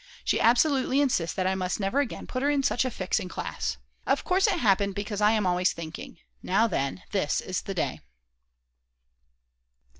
She 0.25 0.41
absolutely 0.41 0.99
insists 0.99 1.35
that 1.35 1.45
I 1.45 1.53
must 1.53 1.79
never 1.79 1.99
again 1.99 2.25
put 2.25 2.41
her 2.41 2.49
in 2.49 2.63
such 2.63 2.85
a 2.85 2.89
fix 2.89 3.19
in 3.19 3.29
class. 3.29 3.77
Of 4.07 4.23
course 4.23 4.47
it 4.47 4.57
happened 4.57 4.95
because 4.95 5.21
I 5.21 5.29
am 5.33 5.45
always 5.45 5.73
thinking: 5.73 6.17
Now 6.41 6.65
then, 6.65 7.03
this 7.11 7.39
is 7.39 7.61
the 7.61 7.75
day. 7.75 7.99